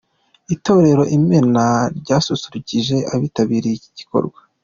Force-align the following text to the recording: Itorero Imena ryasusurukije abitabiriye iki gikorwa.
Itorero 0.55 1.03
Imena 1.17 1.63
ryasusurukije 1.99 2.95
abitabiriye 3.13 3.75
iki 3.77 3.89
gikorwa. 3.99 4.39